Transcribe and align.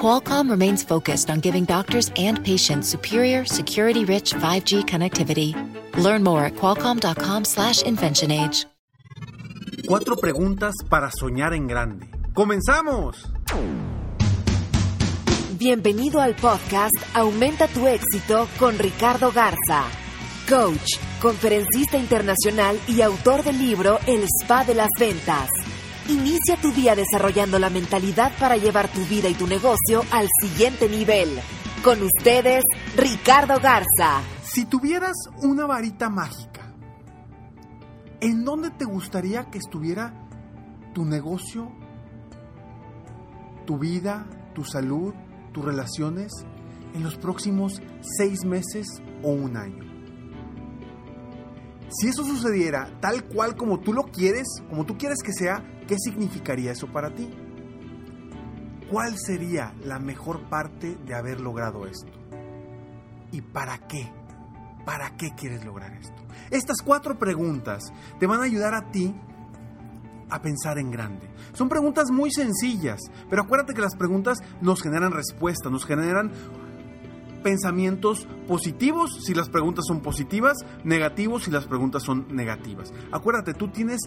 Qualcomm 0.00 0.50
remains 0.50 0.84
focused 0.84 1.30
on 1.30 1.40
giving 1.40 1.64
doctors 1.64 2.10
and 2.16 2.44
patients 2.44 2.88
superior, 2.88 3.44
security-rich 3.46 4.34
5G 4.34 4.84
connectivity. 4.84 5.54
Learn 5.96 6.22
more 6.22 6.44
at 6.44 6.54
qualcomm.com/inventionage. 6.56 8.66
Cuatro 9.86 10.16
preguntas 10.16 10.74
para 10.88 11.10
soñar 11.10 11.52
en 11.52 11.66
grande. 11.66 12.06
¡Comenzamos! 12.32 13.26
Bienvenido 15.58 16.20
al 16.20 16.34
podcast 16.34 16.94
Aumenta 17.14 17.68
tu 17.68 17.86
éxito 17.86 18.48
con 18.58 18.78
Ricardo 18.78 19.30
Garza, 19.30 19.84
coach, 20.48 20.98
conferencista 21.20 21.98
internacional 21.98 22.80
y 22.88 23.02
autor 23.02 23.44
del 23.44 23.58
libro 23.58 23.98
El 24.06 24.24
Spa 24.24 24.64
de 24.64 24.74
las 24.74 24.88
Ventas. 24.98 25.48
Inicia 26.08 26.58
tu 26.60 26.70
día 26.70 26.94
desarrollando 26.94 27.58
la 27.58 27.70
mentalidad 27.70 28.30
para 28.38 28.58
llevar 28.58 28.92
tu 28.92 29.00
vida 29.06 29.30
y 29.30 29.34
tu 29.34 29.46
negocio 29.46 30.02
al 30.12 30.28
siguiente 30.42 30.86
nivel. 30.86 31.30
Con 31.82 32.02
ustedes, 32.02 32.62
Ricardo 32.94 33.54
Garza. 33.58 34.20
Si 34.42 34.66
tuvieras 34.66 35.14
una 35.42 35.64
varita 35.64 36.10
mágica, 36.10 36.74
¿en 38.20 38.44
dónde 38.44 38.70
te 38.70 38.84
gustaría 38.84 39.48
que 39.48 39.56
estuviera 39.56 40.28
tu 40.92 41.06
negocio, 41.06 41.72
tu 43.64 43.78
vida, 43.78 44.26
tu 44.54 44.62
salud, 44.62 45.14
tus 45.54 45.64
relaciones 45.64 46.32
en 46.92 47.02
los 47.02 47.16
próximos 47.16 47.80
seis 48.18 48.44
meses 48.44 48.86
o 49.22 49.30
un 49.30 49.56
año? 49.56 49.93
Si 51.94 52.08
eso 52.08 52.24
sucediera 52.24 52.90
tal 53.00 53.24
cual 53.24 53.56
como 53.56 53.78
tú 53.78 53.92
lo 53.92 54.04
quieres, 54.04 54.46
como 54.68 54.84
tú 54.84 54.98
quieres 54.98 55.18
que 55.22 55.32
sea, 55.32 55.64
¿qué 55.86 55.96
significaría 55.98 56.72
eso 56.72 56.88
para 56.88 57.14
ti? 57.14 57.30
¿Cuál 58.90 59.16
sería 59.16 59.74
la 59.84 60.00
mejor 60.00 60.48
parte 60.48 60.98
de 61.06 61.14
haber 61.14 61.40
logrado 61.40 61.86
esto? 61.86 62.12
¿Y 63.30 63.42
para 63.42 63.78
qué? 63.86 64.12
¿Para 64.84 65.16
qué 65.16 65.34
quieres 65.36 65.64
lograr 65.64 65.92
esto? 65.92 66.20
Estas 66.50 66.82
cuatro 66.84 67.16
preguntas 67.16 67.84
te 68.18 68.26
van 68.26 68.40
a 68.40 68.44
ayudar 68.44 68.74
a 68.74 68.90
ti 68.90 69.14
a 70.30 70.42
pensar 70.42 70.78
en 70.78 70.90
grande. 70.90 71.30
Son 71.52 71.68
preguntas 71.68 72.10
muy 72.10 72.32
sencillas, 72.32 73.00
pero 73.30 73.42
acuérdate 73.42 73.72
que 73.72 73.80
las 73.80 73.94
preguntas 73.94 74.38
nos 74.60 74.82
generan 74.82 75.12
respuestas, 75.12 75.70
nos 75.70 75.86
generan 75.86 76.32
pensamientos 77.44 78.26
positivos 78.48 79.20
si 79.24 79.34
las 79.34 79.48
preguntas 79.48 79.84
son 79.86 80.00
positivas, 80.00 80.56
negativos 80.82 81.44
si 81.44 81.52
las 81.52 81.66
preguntas 81.66 82.02
son 82.02 82.26
negativas. 82.34 82.92
Acuérdate, 83.12 83.54
tú 83.54 83.68
tienes 83.68 84.00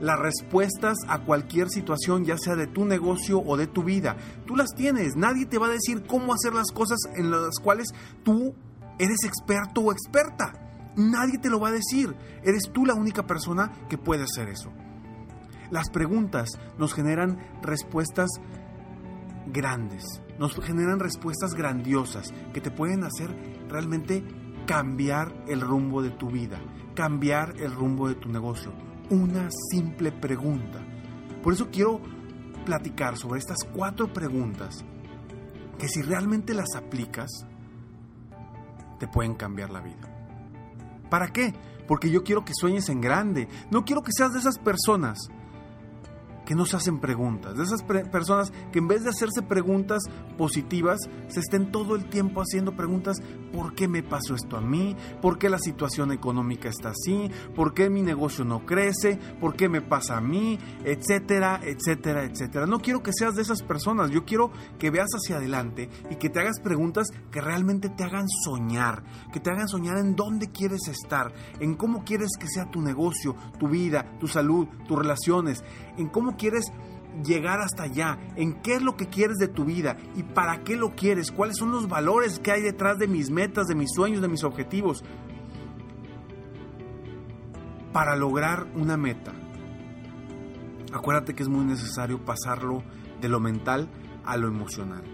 las 0.00 0.18
respuestas 0.18 0.96
a 1.08 1.18
cualquier 1.24 1.68
situación, 1.68 2.24
ya 2.24 2.38
sea 2.38 2.54
de 2.54 2.68
tu 2.68 2.84
negocio 2.86 3.42
o 3.44 3.56
de 3.56 3.66
tu 3.66 3.82
vida. 3.82 4.16
Tú 4.46 4.56
las 4.56 4.70
tienes. 4.74 5.16
Nadie 5.16 5.44
te 5.44 5.58
va 5.58 5.66
a 5.66 5.70
decir 5.70 6.06
cómo 6.06 6.32
hacer 6.32 6.54
las 6.54 6.70
cosas 6.72 6.98
en 7.16 7.30
las 7.30 7.58
cuales 7.62 7.88
tú 8.22 8.54
eres 8.98 9.24
experto 9.24 9.82
o 9.82 9.92
experta. 9.92 10.52
Nadie 10.96 11.38
te 11.38 11.50
lo 11.50 11.60
va 11.60 11.68
a 11.68 11.72
decir. 11.72 12.14
Eres 12.44 12.70
tú 12.72 12.86
la 12.86 12.94
única 12.94 13.26
persona 13.26 13.72
que 13.88 13.98
puede 13.98 14.22
hacer 14.22 14.48
eso. 14.48 14.70
Las 15.70 15.90
preguntas 15.90 16.50
nos 16.78 16.94
generan 16.94 17.38
respuestas 17.62 18.30
grandes, 19.46 20.04
nos 20.38 20.54
generan 20.60 21.00
respuestas 21.00 21.54
grandiosas 21.54 22.32
que 22.52 22.60
te 22.60 22.70
pueden 22.70 23.04
hacer 23.04 23.30
realmente 23.68 24.24
cambiar 24.66 25.34
el 25.46 25.60
rumbo 25.60 26.02
de 26.02 26.10
tu 26.10 26.30
vida, 26.30 26.58
cambiar 26.94 27.54
el 27.58 27.72
rumbo 27.72 28.08
de 28.08 28.14
tu 28.14 28.28
negocio. 28.28 28.72
Una 29.10 29.48
simple 29.70 30.12
pregunta. 30.12 30.80
Por 31.42 31.52
eso 31.52 31.68
quiero 31.70 32.00
platicar 32.64 33.16
sobre 33.18 33.40
estas 33.40 33.58
cuatro 33.74 34.12
preguntas 34.12 34.84
que 35.78 35.88
si 35.88 36.02
realmente 36.02 36.54
las 36.54 36.74
aplicas, 36.76 37.30
te 38.98 39.08
pueden 39.08 39.34
cambiar 39.34 39.70
la 39.70 39.80
vida. 39.80 40.08
¿Para 41.10 41.28
qué? 41.28 41.52
Porque 41.86 42.10
yo 42.10 42.24
quiero 42.24 42.44
que 42.44 42.52
sueñes 42.54 42.88
en 42.88 43.00
grande. 43.00 43.48
No 43.70 43.84
quiero 43.84 44.02
que 44.02 44.12
seas 44.12 44.32
de 44.32 44.38
esas 44.38 44.58
personas 44.58 45.28
que 46.44 46.54
no 46.54 46.66
se 46.66 46.76
hacen 46.76 46.98
preguntas, 46.98 47.56
de 47.56 47.64
esas 47.64 47.82
personas 47.82 48.52
que 48.72 48.78
en 48.78 48.88
vez 48.88 49.02
de 49.04 49.10
hacerse 49.10 49.42
preguntas 49.42 50.02
positivas, 50.36 50.98
se 51.28 51.40
estén 51.40 51.70
todo 51.70 51.96
el 51.96 52.06
tiempo 52.06 52.40
haciendo 52.40 52.76
preguntas, 52.76 53.18
¿por 53.52 53.74
qué 53.74 53.88
me 53.88 54.02
pasó 54.02 54.34
esto 54.34 54.56
a 54.56 54.60
mí? 54.60 54.96
¿Por 55.20 55.38
qué 55.38 55.48
la 55.48 55.58
situación 55.58 56.12
económica 56.12 56.68
está 56.68 56.90
así? 56.90 57.30
¿Por 57.54 57.74
qué 57.74 57.88
mi 57.90 58.02
negocio 58.02 58.44
no 58.44 58.66
crece? 58.66 59.18
¿Por 59.40 59.56
qué 59.56 59.68
me 59.68 59.80
pasa 59.80 60.18
a 60.18 60.20
mí? 60.20 60.58
Etcétera, 60.84 61.60
etcétera, 61.62 62.24
etcétera. 62.24 62.66
No 62.66 62.80
quiero 62.80 63.02
que 63.02 63.12
seas 63.12 63.34
de 63.34 63.42
esas 63.42 63.62
personas, 63.62 64.10
yo 64.10 64.24
quiero 64.24 64.50
que 64.78 64.90
veas 64.90 65.08
hacia 65.14 65.36
adelante 65.36 65.88
y 66.10 66.16
que 66.16 66.30
te 66.30 66.40
hagas 66.40 66.60
preguntas 66.60 67.08
que 67.30 67.40
realmente 67.40 67.88
te 67.88 68.04
hagan 68.04 68.26
soñar, 68.44 69.02
que 69.32 69.40
te 69.40 69.50
hagan 69.50 69.68
soñar 69.68 69.98
en 69.98 70.16
dónde 70.16 70.50
quieres 70.50 70.88
estar, 70.88 71.32
en 71.60 71.74
cómo 71.74 72.04
quieres 72.04 72.30
que 72.38 72.48
sea 72.48 72.70
tu 72.70 72.80
negocio, 72.80 73.36
tu 73.58 73.68
vida, 73.68 74.16
tu 74.18 74.26
salud, 74.26 74.66
tus 74.86 74.98
relaciones, 74.98 75.64
en 75.96 76.08
cómo 76.08 76.36
quieres 76.36 76.64
llegar 77.22 77.60
hasta 77.60 77.84
allá, 77.84 78.18
en 78.36 78.54
qué 78.62 78.74
es 78.74 78.82
lo 78.82 78.96
que 78.96 79.08
quieres 79.08 79.36
de 79.36 79.48
tu 79.48 79.64
vida 79.64 79.96
y 80.16 80.22
para 80.22 80.64
qué 80.64 80.76
lo 80.76 80.94
quieres, 80.94 81.30
cuáles 81.30 81.56
son 81.56 81.70
los 81.70 81.88
valores 81.88 82.38
que 82.38 82.50
hay 82.50 82.62
detrás 82.62 82.98
de 82.98 83.06
mis 83.06 83.30
metas, 83.30 83.66
de 83.66 83.74
mis 83.74 83.90
sueños, 83.94 84.22
de 84.22 84.28
mis 84.28 84.44
objetivos. 84.44 85.04
Para 87.92 88.16
lograr 88.16 88.66
una 88.74 88.96
meta, 88.96 89.32
acuérdate 90.92 91.34
que 91.34 91.44
es 91.44 91.48
muy 91.48 91.64
necesario 91.64 92.24
pasarlo 92.24 92.82
de 93.20 93.28
lo 93.28 93.38
mental 93.38 93.88
a 94.24 94.36
lo 94.36 94.48
emocional. 94.48 95.04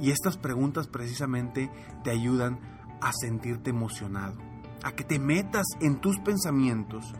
Y 0.00 0.10
estas 0.10 0.36
preguntas 0.36 0.88
precisamente 0.88 1.70
te 2.02 2.10
ayudan 2.10 2.58
a 3.00 3.12
sentirte 3.12 3.70
emocionado, 3.70 4.34
a 4.82 4.92
que 4.92 5.04
te 5.04 5.18
metas 5.18 5.66
en 5.80 6.00
tus 6.00 6.18
pensamientos 6.18 7.14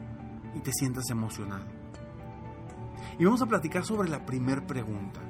y 0.54 0.60
te 0.60 0.72
sientas 0.72 1.08
emocionado. 1.10 1.83
Y 3.18 3.24
vamos 3.24 3.42
a 3.42 3.46
platicar 3.46 3.84
sobre 3.84 4.08
la 4.08 4.24
primera 4.24 4.66
pregunta, 4.66 5.20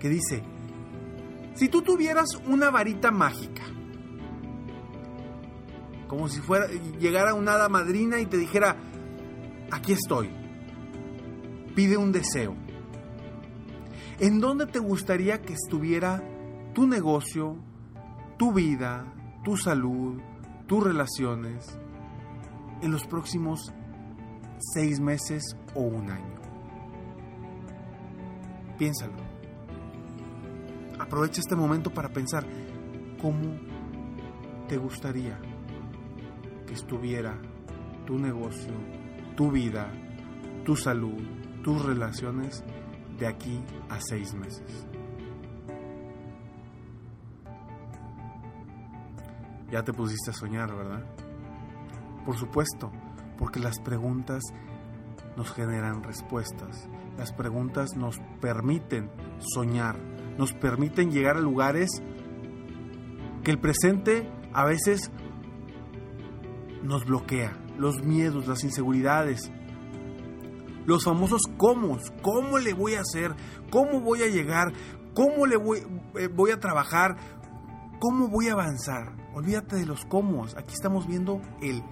que 0.00 0.08
dice, 0.08 0.42
si 1.54 1.68
tú 1.68 1.82
tuvieras 1.82 2.36
una 2.46 2.70
varita 2.70 3.10
mágica, 3.10 3.62
como 6.08 6.28
si 6.28 6.40
fuera 6.40 6.66
llegara 6.98 7.34
una 7.34 7.52
hada 7.52 7.68
madrina 7.68 8.18
y 8.18 8.26
te 8.26 8.36
dijera, 8.36 8.76
aquí 9.70 9.92
estoy, 9.92 10.30
pide 11.74 11.96
un 11.96 12.12
deseo. 12.12 12.56
¿En 14.18 14.40
dónde 14.40 14.66
te 14.66 14.80
gustaría 14.80 15.42
que 15.42 15.52
estuviera 15.52 16.22
tu 16.74 16.86
negocio, 16.86 17.56
tu 18.36 18.52
vida, 18.52 19.12
tu 19.44 19.56
salud, 19.56 20.20
tus 20.66 20.82
relaciones 20.82 21.78
en 22.82 22.90
los 22.90 23.04
próximos 23.06 23.72
seis 24.74 24.98
meses 24.98 25.56
o 25.74 25.82
un 25.82 26.10
año? 26.10 26.47
Piénsalo. 28.78 29.12
Aprovecha 30.98 31.40
este 31.40 31.56
momento 31.56 31.90
para 31.90 32.10
pensar 32.10 32.46
cómo 33.20 33.56
te 34.68 34.76
gustaría 34.76 35.38
que 36.66 36.74
estuviera 36.74 37.40
tu 38.06 38.18
negocio, 38.18 38.72
tu 39.36 39.50
vida, 39.50 39.90
tu 40.64 40.76
salud, 40.76 41.22
tus 41.62 41.84
relaciones 41.84 42.62
de 43.18 43.26
aquí 43.26 43.60
a 43.88 44.00
seis 44.00 44.34
meses. 44.34 44.86
Ya 49.70 49.82
te 49.82 49.92
pusiste 49.92 50.30
a 50.30 50.34
soñar, 50.34 50.74
¿verdad? 50.74 51.04
Por 52.24 52.36
supuesto, 52.38 52.90
porque 53.38 53.60
las 53.60 53.80
preguntas 53.80 54.42
nos 55.38 55.52
generan 55.52 56.02
respuestas. 56.02 56.88
Las 57.16 57.32
preguntas 57.32 57.96
nos 57.96 58.18
permiten 58.40 59.08
soñar, 59.38 59.96
nos 60.36 60.52
permiten 60.52 61.12
llegar 61.12 61.36
a 61.36 61.40
lugares 61.40 62.02
que 63.44 63.52
el 63.52 63.60
presente 63.60 64.28
a 64.52 64.64
veces 64.64 65.12
nos 66.82 67.04
bloquea. 67.04 67.56
Los 67.78 68.02
miedos, 68.02 68.48
las 68.48 68.64
inseguridades, 68.64 69.52
los 70.86 71.04
famosos 71.04 71.42
cómo, 71.56 71.96
cómo 72.20 72.58
le 72.58 72.72
voy 72.72 72.94
a 72.94 73.02
hacer, 73.02 73.32
cómo 73.70 74.00
voy 74.00 74.22
a 74.22 74.26
llegar, 74.26 74.72
cómo 75.14 75.46
le 75.46 75.56
voy, 75.56 75.78
eh, 76.18 76.26
voy 76.26 76.50
a 76.50 76.58
trabajar, 76.58 77.16
cómo 78.00 78.26
voy 78.26 78.48
a 78.48 78.54
avanzar. 78.54 79.14
Olvídate 79.34 79.76
de 79.76 79.86
los 79.86 80.04
cómo, 80.06 80.46
aquí 80.56 80.74
estamos 80.74 81.06
viendo 81.06 81.40
el 81.62 81.84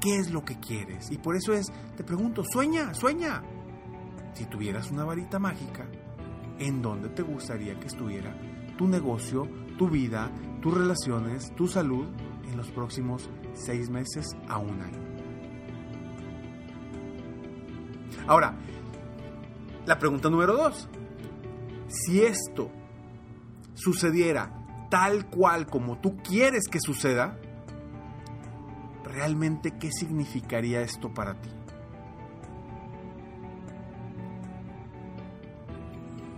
qué 0.00 0.16
es 0.16 0.30
lo 0.30 0.44
que 0.44 0.58
quieres. 0.58 1.10
Y 1.10 1.18
por 1.18 1.36
eso 1.36 1.52
es, 1.52 1.66
te 1.96 2.04
pregunto, 2.04 2.42
sueña, 2.44 2.94
sueña. 2.94 3.42
Si 4.34 4.46
tuvieras 4.46 4.90
una 4.90 5.04
varita 5.04 5.38
mágica, 5.38 5.86
¿en 6.58 6.82
dónde 6.82 7.08
te 7.08 7.22
gustaría 7.22 7.78
que 7.78 7.86
estuviera 7.86 8.36
tu 8.76 8.86
negocio, 8.86 9.48
tu 9.76 9.88
vida, 9.88 10.30
tus 10.60 10.74
relaciones, 10.74 11.54
tu 11.54 11.66
salud 11.66 12.06
en 12.48 12.56
los 12.56 12.70
próximos 12.70 13.28
seis 13.54 13.90
meses 13.90 14.26
a 14.48 14.58
un 14.58 14.80
año? 14.80 15.08
Ahora, 18.26 18.54
la 19.86 19.98
pregunta 19.98 20.28
número 20.28 20.54
dos. 20.54 20.88
Si 21.88 22.22
esto 22.22 22.70
sucediera 23.74 24.52
tal 24.90 25.26
cual 25.30 25.66
como 25.66 25.98
tú 25.98 26.16
quieres 26.18 26.68
que 26.68 26.78
suceda, 26.80 27.38
realmente 29.18 29.72
qué 29.72 29.90
significaría 29.90 30.80
esto 30.80 31.12
para 31.12 31.34
ti. 31.40 31.50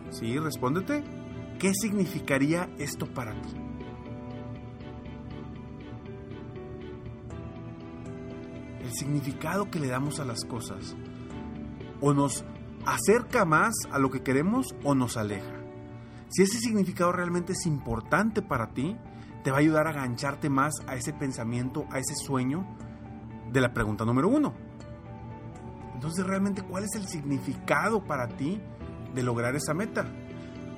Sí, 0.09 0.39
respóndete. 0.39 1.05
¿Qué 1.59 1.73
significaría 1.75 2.71
esto 2.79 3.07
para 3.13 3.33
ti? 3.43 3.55
El 8.83 8.93
significado 8.93 9.71
que 9.71 9.79
le 9.79 9.89
damos 9.89 10.19
a 10.19 10.25
las 10.25 10.45
cosas 10.47 10.97
o 12.01 12.15
nos 12.15 12.47
acerca 12.87 13.45
más 13.45 13.75
a 13.93 13.99
lo 13.99 14.11
que 14.11 14.23
queremos 14.23 14.75
o 14.85 14.95
nos 14.95 15.19
aleja. 15.19 15.61
Si 16.31 16.43
ese 16.45 16.59
significado 16.59 17.13
realmente 17.13 17.53
es 17.53 17.67
importante 17.67 18.41
para 18.41 18.73
ti, 18.73 18.97
te 19.43 19.51
va 19.51 19.59
a 19.59 19.61
ayudar 19.61 19.87
a 19.87 19.93
gancharte 19.93 20.51
más 20.51 20.75
a 20.87 20.97
ese 20.97 21.13
pensamiento, 21.13 21.87
a 21.91 21.99
ese 21.99 22.15
sueño 22.15 22.67
de 23.53 23.61
la 23.61 23.73
pregunta 23.73 24.05
número 24.05 24.29
uno. 24.29 24.55
Entonces, 25.95 26.27
realmente, 26.27 26.63
¿cuál 26.63 26.85
es 26.85 26.95
el 26.95 27.07
significado 27.07 28.05
para 28.05 28.29
ti 28.29 28.61
de 29.15 29.23
lograr 29.23 29.55
esa 29.57 29.75
meta? 29.75 30.07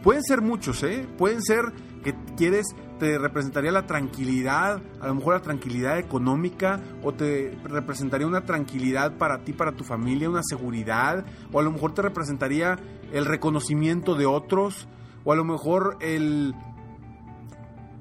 Pueden 0.02 0.22
ser 0.24 0.42
muchos, 0.42 0.82
¿eh? 0.82 1.06
Pueden 1.16 1.40
ser 1.42 1.72
que 2.02 2.16
quieres, 2.36 2.66
te 2.98 3.18
representaría 3.18 3.70
la 3.70 3.86
tranquilidad, 3.86 4.82
a 5.00 5.06
lo 5.06 5.14
mejor 5.14 5.34
la 5.34 5.42
tranquilidad 5.42 5.98
económica, 5.98 6.80
o 7.04 7.12
te 7.14 7.56
representaría 7.62 8.26
una 8.26 8.44
tranquilidad 8.44 9.16
para 9.16 9.44
ti, 9.44 9.52
para 9.52 9.72
tu 9.72 9.84
familia, 9.84 10.28
una 10.28 10.42
seguridad, 10.42 11.24
o 11.52 11.60
a 11.60 11.62
lo 11.62 11.70
mejor 11.70 11.94
te 11.94 12.02
representaría 12.02 12.80
el 13.12 13.24
reconocimiento 13.24 14.16
de 14.16 14.26
otros, 14.26 14.88
o 15.24 15.32
a 15.32 15.36
lo 15.36 15.44
mejor 15.44 15.98
el... 16.00 16.54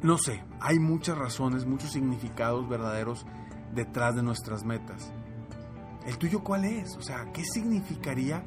No 0.03 0.17
sé, 0.17 0.43
hay 0.59 0.79
muchas 0.79 1.17
razones, 1.17 1.65
muchos 1.65 1.91
significados 1.91 2.67
verdaderos 2.67 3.25
detrás 3.73 4.15
de 4.15 4.23
nuestras 4.23 4.65
metas. 4.65 5.13
¿El 6.07 6.17
tuyo 6.17 6.43
cuál 6.43 6.65
es? 6.65 6.97
O 6.97 7.01
sea, 7.03 7.31
¿qué 7.31 7.43
significaría 7.43 8.43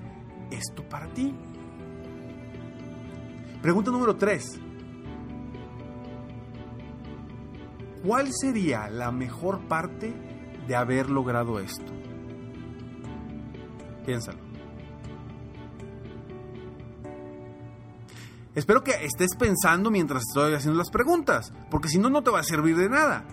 esto 0.50 0.82
para 0.88 1.06
ti? 1.14 1.32
Pregunta 3.62 3.92
número 3.92 4.16
3. 4.16 4.60
¿Cuál 8.04 8.32
sería 8.32 8.90
la 8.90 9.12
mejor 9.12 9.60
parte 9.68 10.12
de 10.66 10.76
haber 10.76 11.08
logrado 11.08 11.60
esto? 11.60 11.92
Piénsalo. 14.04 14.43
Espero 18.54 18.84
que 18.84 18.92
estés 19.04 19.34
pensando 19.36 19.90
mientras 19.90 20.22
estoy 20.28 20.54
haciendo 20.54 20.78
las 20.78 20.90
preguntas, 20.90 21.52
porque 21.70 21.88
si 21.88 21.98
no, 21.98 22.08
no 22.08 22.22
te 22.22 22.30
va 22.30 22.38
a 22.38 22.44
servir 22.44 22.76
de 22.76 22.88
nada. 22.88 23.24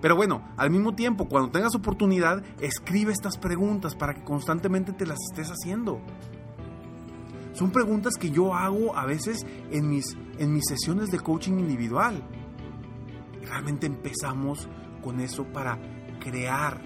Pero 0.00 0.16
bueno, 0.16 0.42
al 0.56 0.70
mismo 0.70 0.94
tiempo, 0.94 1.28
cuando 1.28 1.50
tengas 1.50 1.76
oportunidad, 1.76 2.42
escribe 2.60 3.12
estas 3.12 3.36
preguntas 3.38 3.94
para 3.94 4.14
que 4.14 4.24
constantemente 4.24 4.92
te 4.92 5.06
las 5.06 5.18
estés 5.30 5.48
haciendo. 5.50 6.00
Son 7.52 7.70
preguntas 7.70 8.14
que 8.14 8.30
yo 8.30 8.54
hago 8.54 8.96
a 8.96 9.06
veces 9.06 9.46
en 9.70 9.88
mis, 9.88 10.16
en 10.38 10.52
mis 10.52 10.64
sesiones 10.66 11.10
de 11.10 11.20
coaching 11.20 11.58
individual. 11.58 12.22
Realmente 13.42 13.86
empezamos 13.86 14.68
con 15.02 15.20
eso 15.20 15.44
para 15.44 15.78
crear 16.20 16.80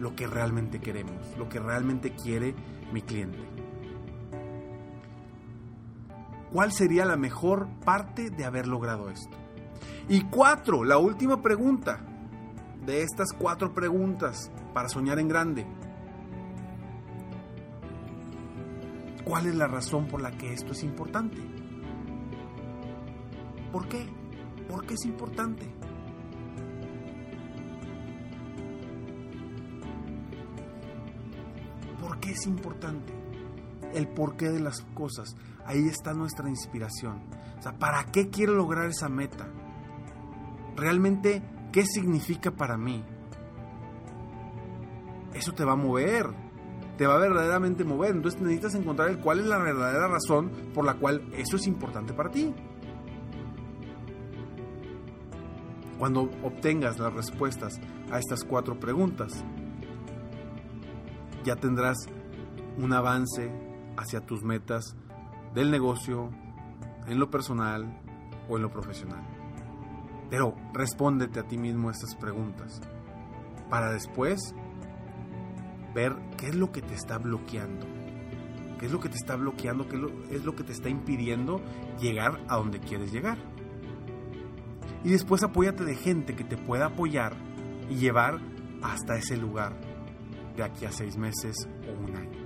lo 0.00 0.14
que 0.14 0.26
realmente 0.26 0.80
queremos, 0.80 1.36
lo 1.38 1.48
que 1.48 1.60
realmente 1.60 2.14
quiere 2.14 2.54
mi 2.92 3.02
cliente. 3.02 3.51
¿Cuál 6.52 6.70
sería 6.72 7.06
la 7.06 7.16
mejor 7.16 7.66
parte 7.82 8.28
de 8.28 8.44
haber 8.44 8.66
logrado 8.68 9.08
esto? 9.08 9.36
Y 10.08 10.24
cuatro, 10.24 10.84
la 10.84 10.98
última 10.98 11.40
pregunta 11.40 12.00
de 12.84 13.02
estas 13.02 13.32
cuatro 13.32 13.72
preguntas 13.72 14.50
para 14.74 14.90
soñar 14.90 15.18
en 15.18 15.28
grande. 15.28 15.66
¿Cuál 19.24 19.46
es 19.46 19.54
la 19.54 19.66
razón 19.66 20.08
por 20.08 20.20
la 20.20 20.32
que 20.32 20.52
esto 20.52 20.72
es 20.72 20.82
importante? 20.82 21.38
¿Por 23.70 23.88
qué? 23.88 24.04
¿Por 24.68 24.84
qué 24.84 24.94
es 24.94 25.04
importante? 25.06 25.72
¿Por 31.98 32.18
qué 32.18 32.32
es 32.32 32.46
importante? 32.46 33.21
El 33.92 34.08
porqué 34.08 34.50
de 34.50 34.60
las 34.60 34.80
cosas. 34.94 35.36
Ahí 35.64 35.86
está 35.86 36.14
nuestra 36.14 36.48
inspiración. 36.48 37.22
O 37.58 37.62
sea, 37.62 37.78
¿para 37.78 38.04
qué 38.06 38.28
quiero 38.28 38.54
lograr 38.54 38.88
esa 38.88 39.08
meta? 39.08 39.48
Realmente, 40.76 41.42
¿qué 41.70 41.84
significa 41.84 42.50
para 42.50 42.76
mí? 42.76 43.04
Eso 45.34 45.52
te 45.52 45.64
va 45.64 45.72
a 45.72 45.76
mover, 45.76 46.26
te 46.96 47.06
va 47.06 47.14
a 47.14 47.18
verdaderamente 47.18 47.84
mover. 47.84 48.16
Entonces 48.16 48.40
necesitas 48.40 48.74
encontrar 48.74 49.08
el 49.10 49.18
cuál 49.18 49.40
es 49.40 49.46
la 49.46 49.58
verdadera 49.58 50.08
razón 50.08 50.50
por 50.74 50.84
la 50.84 50.94
cual 50.94 51.22
eso 51.36 51.56
es 51.56 51.66
importante 51.66 52.12
para 52.12 52.30
ti. 52.30 52.52
Cuando 55.98 56.30
obtengas 56.42 56.98
las 56.98 57.12
respuestas 57.12 57.80
a 58.10 58.18
estas 58.18 58.42
cuatro 58.42 58.80
preguntas, 58.80 59.44
ya 61.44 61.56
tendrás 61.56 61.96
un 62.76 62.92
avance 62.92 63.71
hacia 63.96 64.24
tus 64.24 64.42
metas 64.42 64.96
del 65.54 65.70
negocio, 65.70 66.30
en 67.06 67.18
lo 67.18 67.30
personal 67.30 68.00
o 68.48 68.56
en 68.56 68.62
lo 68.62 68.70
profesional. 68.70 69.22
Pero 70.30 70.54
respóndete 70.72 71.40
a 71.40 71.46
ti 71.46 71.58
mismo 71.58 71.90
estas 71.90 72.14
preguntas 72.14 72.80
para 73.68 73.90
después 73.92 74.54
ver 75.94 76.14
qué 76.38 76.48
es 76.48 76.54
lo 76.54 76.72
que 76.72 76.82
te 76.82 76.94
está 76.94 77.18
bloqueando. 77.18 77.86
¿Qué 78.78 78.86
es 78.86 78.92
lo 78.92 78.98
que 78.98 79.08
te 79.08 79.16
está 79.16 79.36
bloqueando? 79.36 79.86
¿Qué 79.86 79.96
es 80.30 80.44
lo 80.44 80.56
que 80.56 80.64
te 80.64 80.72
está 80.72 80.88
impidiendo 80.88 81.60
llegar 82.00 82.40
a 82.48 82.56
donde 82.56 82.80
quieres 82.80 83.12
llegar? 83.12 83.38
Y 85.04 85.10
después 85.10 85.42
apóyate 85.42 85.84
de 85.84 85.94
gente 85.94 86.34
que 86.34 86.44
te 86.44 86.56
pueda 86.56 86.86
apoyar 86.86 87.34
y 87.88 87.96
llevar 87.96 88.40
hasta 88.82 89.16
ese 89.16 89.36
lugar 89.36 89.78
de 90.56 90.64
aquí 90.64 90.84
a 90.84 90.92
seis 90.92 91.16
meses 91.16 91.68
o 91.88 92.04
un 92.04 92.16
año. 92.16 92.41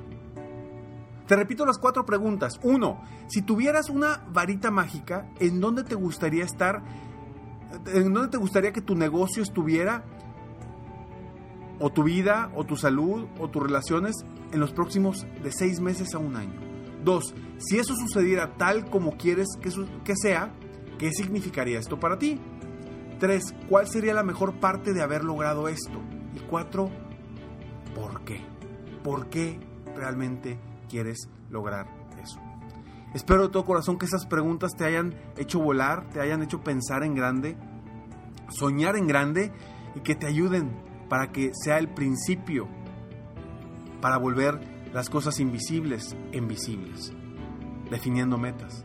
Te 1.26 1.35
repito 1.35 1.66
las 1.66 1.78
cuatro 1.78 2.06
preguntas. 2.06 2.61
Uno, 2.62 3.00
si 3.26 3.42
tuvieras 3.42 3.90
una 3.90 4.25
varita 4.33 4.71
mágica, 4.71 5.28
¿en 5.40 5.61
dónde 5.61 5.83
te 5.83 5.97
gustaría 5.97 6.45
estar? 6.45 6.83
¿En 7.92 8.12
dónde 8.12 8.28
te 8.28 8.37
gustaría 8.37 8.73
que 8.73 8.80
tu 8.80 8.95
negocio 8.95 9.42
estuviera? 9.42 10.04
¿O 11.80 11.90
tu 11.90 12.04
vida, 12.04 12.50
o 12.54 12.64
tu 12.64 12.76
salud, 12.76 13.26
o 13.40 13.50
tus 13.50 13.62
relaciones 13.62 14.14
en 14.52 14.61
los 14.61 14.73
próximos 14.73 15.26
de 15.42 15.50
seis 15.50 15.80
meses 15.80 16.14
a 16.14 16.18
un 16.18 16.37
año? 16.37 16.61
Dos, 17.04 17.35
si 17.59 17.78
eso 17.78 17.95
sucediera 17.97 18.54
tal 18.56 18.88
como 18.88 19.16
quieres 19.16 19.49
que, 19.61 19.71
que 20.04 20.14
sea, 20.16 20.52
¿qué 20.99 21.11
significaría 21.12 21.78
esto 21.78 21.99
para 21.99 22.18
ti? 22.18 22.40
Tres, 23.18 23.54
¿cuál 23.68 23.88
sería 23.88 24.14
la 24.14 24.23
mejor 24.23 24.61
parte 24.61 24.92
de 24.92 25.02
haber 25.02 25.25
logrado 25.25 25.68
esto? 25.68 26.00
Y 26.35 26.40
cuatro, 26.40 26.90
¿por 27.95 28.23
qué? 28.23 28.45
¿Por 29.02 29.28
qué 29.28 29.59
realmente 29.95 30.59
quieres 30.87 31.28
lograr 31.50 31.87
eso. 32.23 32.40
Espero 33.14 33.43
de 33.43 33.49
todo 33.49 33.64
corazón 33.64 33.99
que 33.99 34.07
esas 34.07 34.26
preguntas 34.26 34.75
te 34.76 34.85
hayan 34.85 35.14
hecho 35.37 35.61
volar, 35.61 36.09
te 36.11 36.21
hayan 36.21 36.43
hecho 36.43 36.62
pensar 36.62 37.02
en 37.02 37.14
grande, 37.14 37.57
soñar 38.49 38.97
en 38.97 39.07
grande 39.07 39.52
y 39.95 40.00
que 40.00 40.14
te 40.14 40.26
ayuden 40.26 40.71
para 41.09 41.33
que 41.33 41.52
sea 41.55 41.78
el 41.78 41.88
principio 41.88 42.69
para 44.00 44.19
volver 44.19 44.61
las 44.93 45.09
cosas 45.09 45.40
invisibles 45.40 46.16
en 46.33 46.49
visibles, 46.49 47.12
definiendo 47.90 48.38
metas. 48.38 48.85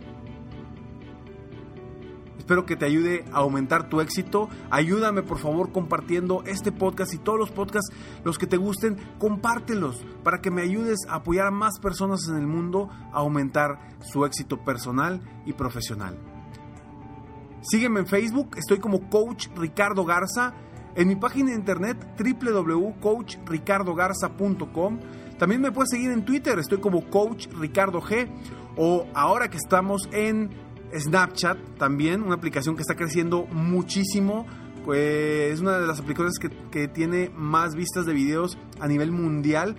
Espero 2.51 2.65
que 2.65 2.75
te 2.75 2.83
ayude 2.83 3.23
a 3.31 3.37
aumentar 3.37 3.87
tu 3.87 4.01
éxito. 4.01 4.49
Ayúdame 4.69 5.23
por 5.23 5.39
favor 5.39 5.71
compartiendo 5.71 6.43
este 6.45 6.73
podcast 6.73 7.13
y 7.13 7.17
todos 7.17 7.39
los 7.39 7.49
podcasts, 7.49 7.95
los 8.25 8.37
que 8.37 8.45
te 8.45 8.57
gusten, 8.57 8.97
compártelos 9.19 10.03
para 10.21 10.41
que 10.41 10.51
me 10.51 10.61
ayudes 10.61 10.99
a 11.07 11.15
apoyar 11.15 11.47
a 11.47 11.51
más 11.51 11.79
personas 11.79 12.27
en 12.27 12.35
el 12.35 12.47
mundo 12.47 12.89
a 13.13 13.19
aumentar 13.19 13.79
su 14.01 14.25
éxito 14.25 14.65
personal 14.65 15.21
y 15.45 15.53
profesional. 15.53 16.17
Sígueme 17.61 18.01
en 18.01 18.07
Facebook, 18.07 18.57
estoy 18.57 18.79
como 18.79 19.09
Coach 19.09 19.47
Ricardo 19.55 20.03
Garza. 20.03 20.53
en 20.95 21.07
mi 21.07 21.15
página 21.15 21.51
de 21.51 21.55
internet 21.55 22.05
www.coachricardogarza.com. 22.19 24.99
También 25.39 25.61
me 25.61 25.71
puedes 25.71 25.91
seguir 25.91 26.11
en 26.11 26.25
Twitter, 26.25 26.59
estoy 26.59 26.79
como 26.79 27.09
Coach 27.09 27.47
Ricardo 27.57 28.01
G. 28.01 28.27
O 28.75 29.07
ahora 29.13 29.49
que 29.49 29.57
estamos 29.57 30.09
en 30.11 30.49
Snapchat 30.97 31.77
también, 31.77 32.23
una 32.23 32.35
aplicación 32.35 32.75
que 32.75 32.81
está 32.81 32.95
creciendo 32.95 33.45
muchísimo. 33.45 34.45
Pues 34.85 35.53
es 35.53 35.59
una 35.59 35.77
de 35.77 35.85
las 35.85 35.99
aplicaciones 35.99 36.39
que, 36.39 36.87
tiene 36.87 37.29
más 37.35 37.75
vistas 37.75 38.05
de 38.05 38.13
videos 38.13 38.57
a 38.79 38.87
nivel 38.87 39.11
mundial. 39.11 39.75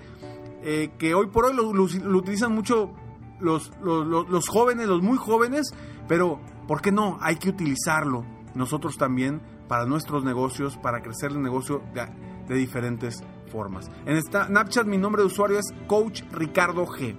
Eh, 0.63 0.91
que 0.97 1.15
hoy 1.15 1.27
por 1.27 1.47
hoy 1.47 1.55
lo, 1.55 1.69
utilizan 2.17 2.55
mucho 2.55 2.93
los, 3.41 3.73
los, 3.83 4.49
jóvenes, 4.49 4.87
los 4.87 5.03
muy 5.03 5.19
jóvenes, 5.19 5.73
pero 6.07 6.41
¿por 6.69 6.81
qué 6.81 6.93
no? 6.93 7.19
Hay 7.21 7.37
que 7.37 7.49
utilizarlo 7.49 8.25
nosotros 8.55 8.97
también 8.97 9.41
para 9.67 9.87
nuestros 9.87 10.23
negocios, 10.23 10.77
para 10.77 11.03
crecer 11.03 11.33
el 11.33 11.43
negocio 11.43 11.83
de, 11.95 12.07
de 12.47 12.55
diferentes 12.55 13.25
formas. 13.51 13.91
En 14.07 14.17
esta 14.17 14.47
Snapchat 14.47 14.87
mi 14.87 14.99
nombre 14.99 15.23
de 15.23 15.27
usuario 15.27 15.59
es 15.59 15.67
Coach 15.87 16.23
Ricardo 16.33 16.87
G. 16.87 17.17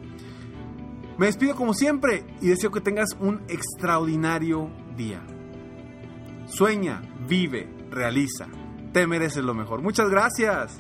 Me 1.17 1.27
despido 1.27 1.55
como 1.55 1.75
siempre 1.75 2.25
y 2.41 2.47
deseo 2.47 2.71
que 2.71 2.81
tengas 2.81 3.09
un 3.19 3.41
extraordinario 3.47 4.71
día. 4.97 5.21
Sueña, 6.47 7.01
vive, 7.27 7.69
realiza. 7.91 8.47
Te 8.93 9.05
mereces 9.05 9.43
lo 9.43 9.53
mejor. 9.53 9.81
Muchas 9.81 10.09
gracias. 10.09 10.79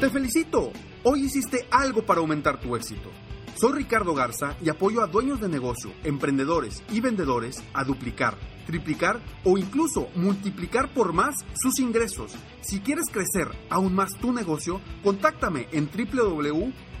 Te 0.00 0.08
felicito. 0.08 0.70
Hoy 1.02 1.24
hiciste 1.24 1.66
algo 1.72 2.06
para 2.06 2.20
aumentar 2.20 2.60
tu 2.60 2.76
éxito. 2.76 3.10
Soy 3.56 3.72
Ricardo 3.72 4.14
Garza 4.14 4.56
y 4.62 4.68
apoyo 4.68 5.02
a 5.02 5.08
dueños 5.08 5.40
de 5.40 5.48
negocio, 5.48 5.92
emprendedores 6.04 6.82
y 6.90 7.00
vendedores 7.00 7.62
a 7.74 7.84
duplicar, 7.84 8.36
triplicar 8.66 9.20
o 9.44 9.58
incluso 9.58 10.08
multiplicar 10.14 10.92
por 10.94 11.12
más 11.12 11.34
sus 11.54 11.80
ingresos. 11.80 12.34
Si 12.62 12.80
quieres 12.80 13.06
crecer 13.10 13.48
aún 13.68 13.94
más 13.94 14.16
tu 14.20 14.32
negocio, 14.32 14.80
contáctame 15.02 15.66
en 15.72 15.88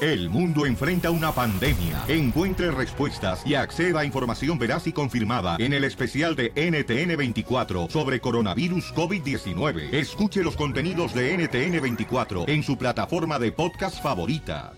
El 0.00 0.30
mundo 0.30 0.64
enfrenta 0.64 1.10
una 1.10 1.30
pandemia. 1.30 2.04
Encuentre 2.08 2.70
respuestas 2.70 3.42
y 3.44 3.54
acceda 3.54 4.00
a 4.00 4.04
información 4.06 4.58
veraz 4.58 4.86
y 4.86 4.92
confirmada 4.94 5.56
en 5.58 5.74
el 5.74 5.84
especial 5.84 6.34
de 6.34 6.54
NTN24 6.54 7.90
sobre 7.90 8.18
coronavirus 8.18 8.94
COVID-19. 8.94 9.92
Escuche 9.92 10.42
los 10.42 10.56
contenidos 10.56 11.12
de 11.12 11.36
NTN24 11.36 12.48
en 12.48 12.62
su 12.62 12.78
plataforma 12.78 13.38
de 13.38 13.52
podcast 13.52 14.02
favorita. 14.02 14.72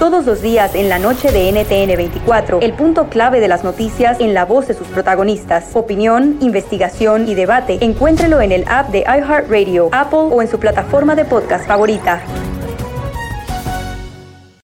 Todos 0.00 0.26
los 0.26 0.42
días 0.42 0.74
en 0.74 0.88
la 0.88 0.98
noche 0.98 1.30
de 1.30 1.52
NTN 1.52 1.96
24, 1.96 2.60
el 2.60 2.72
punto 2.72 3.08
clave 3.08 3.38
de 3.38 3.46
las 3.46 3.62
noticias 3.62 4.18
en 4.18 4.34
la 4.34 4.44
voz 4.44 4.66
de 4.66 4.74
sus 4.74 4.88
protagonistas. 4.88 5.70
Opinión, 5.74 6.38
investigación 6.40 7.28
y 7.28 7.36
debate. 7.36 7.78
Encuéntrelo 7.82 8.40
en 8.40 8.50
el 8.50 8.64
app 8.66 8.90
de 8.90 9.00
iHeartRadio, 9.00 9.90
Apple 9.92 10.18
o 10.32 10.42
en 10.42 10.48
su 10.48 10.58
plataforma 10.58 11.14
de 11.14 11.24
podcast 11.24 11.68
favorita. 11.68 12.24